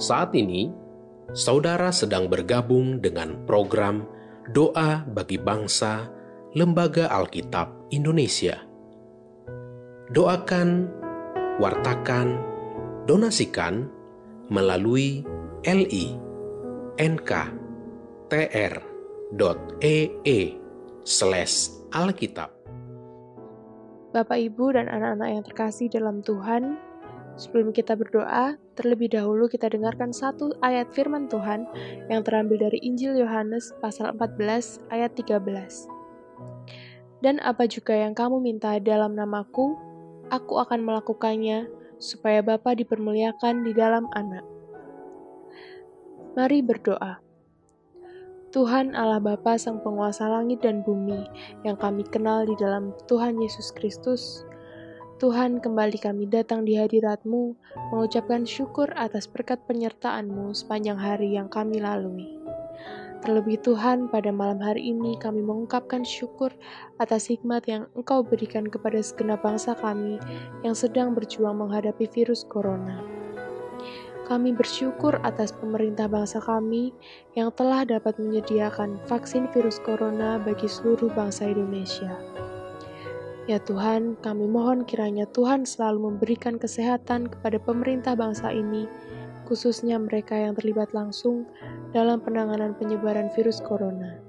Saat 0.00 0.32
ini, 0.32 0.72
saudara 1.36 1.92
sedang 1.92 2.32
bergabung 2.32 3.04
dengan 3.04 3.36
program 3.44 4.08
Doa 4.48 5.04
bagi 5.04 5.36
Bangsa 5.36 6.08
Lembaga 6.56 7.12
Alkitab 7.12 7.92
Indonesia. 7.92 8.64
Doakan, 10.08 10.88
wartakan, 11.60 12.40
donasikan 13.04 13.92
melalui 14.48 15.20
li 15.68 16.16
nk 16.96 17.30
tr.ee 18.32 20.40
slash 21.04 21.76
alkitab. 21.92 22.48
Bapak, 24.16 24.38
Ibu, 24.48 24.80
dan 24.80 24.88
anak-anak 24.88 25.28
yang 25.28 25.44
terkasih 25.44 25.92
dalam 25.92 26.24
Tuhan, 26.24 26.88
sebelum 27.40 27.72
kita 27.72 27.96
berdoa, 27.96 28.60
terlebih 28.76 29.08
dahulu 29.16 29.48
kita 29.48 29.72
dengarkan 29.72 30.12
satu 30.12 30.52
ayat 30.60 30.92
firman 30.92 31.24
Tuhan 31.32 31.64
yang 32.12 32.20
terambil 32.20 32.68
dari 32.68 32.76
Injil 32.84 33.16
Yohanes 33.16 33.72
pasal 33.80 34.12
14 34.12 34.84
ayat 34.92 35.16
13. 35.16 35.88
Dan 37.24 37.40
apa 37.40 37.64
juga 37.64 37.96
yang 37.96 38.12
kamu 38.12 38.44
minta 38.44 38.76
dalam 38.76 39.16
namaku, 39.16 39.72
aku 40.28 40.60
akan 40.60 40.84
melakukannya, 40.84 41.72
supaya 42.00 42.40
Bapa 42.40 42.72
dipermuliakan 42.76 43.64
di 43.64 43.72
dalam 43.76 44.08
anak. 44.16 44.44
Mari 46.32 46.64
berdoa. 46.64 47.20
Tuhan 48.50 48.98
Allah 48.98 49.22
Bapa 49.22 49.54
Sang 49.60 49.78
Penguasa 49.78 50.26
Langit 50.26 50.66
dan 50.66 50.82
Bumi 50.82 51.22
yang 51.62 51.78
kami 51.78 52.02
kenal 52.02 52.42
di 52.42 52.56
dalam 52.58 52.90
Tuhan 53.06 53.38
Yesus 53.38 53.70
Kristus, 53.70 54.42
Tuhan 55.20 55.60
kembali 55.60 56.00
kami 56.00 56.32
datang 56.32 56.64
di 56.64 56.80
hadiratmu 56.80 57.52
mengucapkan 57.92 58.48
syukur 58.48 58.88
atas 58.96 59.28
berkat 59.28 59.60
penyertaan-Mu 59.68 60.56
sepanjang 60.56 60.96
hari 60.96 61.36
yang 61.36 61.52
kami 61.52 61.76
lalui. 61.76 62.40
Terlebih 63.20 63.60
Tuhan, 63.60 64.08
pada 64.08 64.32
malam 64.32 64.64
hari 64.64 64.96
ini 64.96 65.20
kami 65.20 65.44
mengungkapkan 65.44 66.08
syukur 66.08 66.56
atas 66.96 67.28
hikmat 67.28 67.68
yang 67.68 67.84
Engkau 67.92 68.24
berikan 68.24 68.64
kepada 68.64 68.96
segenap 69.04 69.44
bangsa 69.44 69.76
kami 69.76 70.16
yang 70.64 70.72
sedang 70.72 71.12
berjuang 71.12 71.60
menghadapi 71.60 72.08
virus 72.08 72.48
corona. 72.48 73.04
Kami 74.24 74.56
bersyukur 74.56 75.20
atas 75.20 75.52
pemerintah 75.52 76.08
bangsa 76.08 76.40
kami 76.40 76.96
yang 77.36 77.52
telah 77.52 77.84
dapat 77.84 78.16
menyediakan 78.16 78.96
vaksin 79.04 79.52
virus 79.52 79.76
corona 79.84 80.40
bagi 80.40 80.64
seluruh 80.64 81.12
bangsa 81.12 81.44
Indonesia. 81.44 82.08
Ya 83.48 83.56
Tuhan, 83.62 84.20
kami 84.20 84.44
mohon 84.48 84.84
kiranya 84.84 85.24
Tuhan 85.30 85.64
selalu 85.64 86.12
memberikan 86.12 86.60
kesehatan 86.60 87.32
kepada 87.32 87.56
pemerintah 87.56 88.12
bangsa 88.12 88.52
ini, 88.52 88.84
khususnya 89.48 89.96
mereka 89.96 90.36
yang 90.36 90.52
terlibat 90.56 90.92
langsung 90.92 91.48
dalam 91.96 92.20
penanganan 92.20 92.76
penyebaran 92.76 93.32
virus 93.32 93.60
corona. 93.64 94.20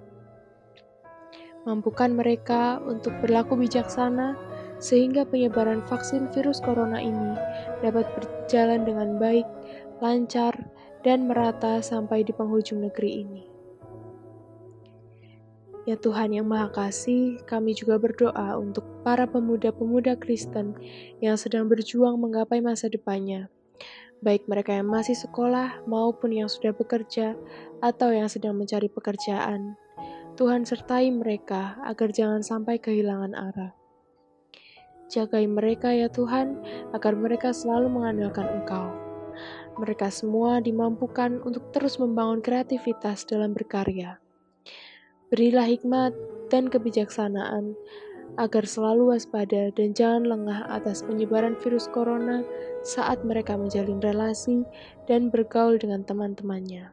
Mampukan 1.67 2.15
mereka 2.17 2.81
untuk 2.81 3.13
berlaku 3.21 3.53
bijaksana 3.53 4.33
sehingga 4.81 5.27
penyebaran 5.29 5.85
vaksin 5.85 6.25
virus 6.33 6.57
corona 6.57 6.97
ini 6.97 7.37
dapat 7.85 8.09
berjalan 8.17 8.81
dengan 8.81 9.21
baik 9.21 9.45
lancar, 10.01 10.57
dan 11.05 11.29
merata 11.29 11.81
sampai 11.81 12.25
di 12.25 12.33
penghujung 12.33 12.81
negeri 12.81 13.25
ini. 13.25 13.50
Ya 15.89 15.97
Tuhan 15.97 16.29
yang 16.37 16.45
Maha 16.45 16.69
Kasih, 16.69 17.41
kami 17.49 17.73
juga 17.73 17.97
berdoa 17.97 18.53
untuk 18.61 18.85
para 19.01 19.25
pemuda-pemuda 19.25 20.13
Kristen 20.21 20.77
yang 21.25 21.33
sedang 21.41 21.65
berjuang 21.65 22.21
menggapai 22.21 22.61
masa 22.61 22.85
depannya, 22.85 23.49
baik 24.21 24.45
mereka 24.45 24.77
yang 24.77 24.93
masih 24.93 25.17
sekolah 25.17 25.81
maupun 25.89 26.37
yang 26.37 26.45
sudah 26.45 26.69
bekerja 26.69 27.33
atau 27.81 28.13
yang 28.13 28.29
sedang 28.29 28.61
mencari 28.61 28.93
pekerjaan. 28.93 29.73
Tuhan 30.37 30.69
sertai 30.69 31.09
mereka 31.09 31.81
agar 31.81 32.13
jangan 32.13 32.45
sampai 32.45 32.77
kehilangan 32.77 33.33
arah. 33.33 33.73
Jagai 35.09 35.49
mereka 35.49 35.91
ya 35.91 36.07
Tuhan, 36.13 36.61
agar 36.93 37.17
mereka 37.17 37.51
selalu 37.57 37.89
mengandalkan 37.89 38.47
Engkau. 38.47 38.95
Mereka 39.81 40.13
semua 40.13 40.61
dimampukan 40.61 41.41
untuk 41.41 41.73
terus 41.73 41.97
membangun 41.97 42.39
kreativitas 42.39 43.25
dalam 43.25 43.51
berkarya. 43.51 44.20
Berilah 45.31 45.63
hikmat 45.63 46.11
dan 46.51 46.67
kebijaksanaan 46.67 47.79
agar 48.35 48.67
selalu 48.67 49.15
waspada 49.15 49.71
dan 49.71 49.95
jangan 49.95 50.27
lengah 50.27 50.67
atas 50.67 51.07
penyebaran 51.07 51.55
virus 51.63 51.87
corona 51.87 52.43
saat 52.83 53.23
mereka 53.23 53.55
menjalin 53.55 54.03
relasi 54.03 54.67
dan 55.07 55.31
bergaul 55.31 55.79
dengan 55.79 56.03
teman-temannya. 56.03 56.91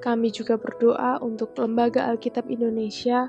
Kami 0.00 0.28
juga 0.32 0.56
berdoa 0.56 1.20
untuk 1.20 1.52
Lembaga 1.58 2.08
Alkitab 2.08 2.48
Indonesia, 2.48 3.28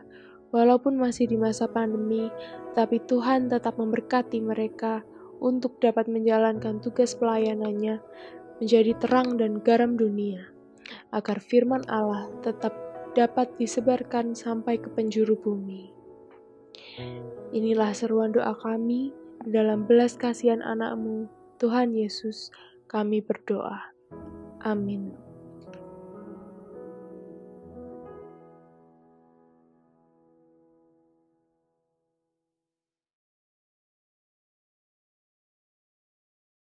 walaupun 0.55 0.95
masih 0.95 1.27
di 1.27 1.35
masa 1.35 1.65
pandemi, 1.67 2.31
tapi 2.77 3.03
Tuhan 3.03 3.51
tetap 3.51 3.75
memberkati 3.75 4.39
mereka 4.39 5.01
untuk 5.43 5.81
dapat 5.83 6.05
menjalankan 6.07 6.79
tugas 6.79 7.17
pelayanannya 7.17 7.99
menjadi 8.61 8.93
terang 9.01 9.35
dan 9.35 9.59
garam 9.65 9.97
dunia, 9.97 10.49
agar 11.11 11.41
firman 11.41 11.83
Allah 11.91 12.29
tetap 12.41 12.73
dapat 13.17 13.49
disebarkan 13.57 14.37
sampai 14.37 14.77
ke 14.77 14.87
penjuru 14.93 15.33
bumi. 15.37 15.89
Inilah 17.53 17.93
seruan 17.93 18.33
doa 18.33 18.53
kami 18.57 19.13
dalam 19.45 19.85
belas 19.85 20.17
kasihan 20.17 20.61
anakmu, 20.61 21.29
Tuhan 21.57 21.93
Yesus, 21.93 22.53
kami 22.89 23.21
berdoa. 23.21 23.93
Amin. 24.65 25.26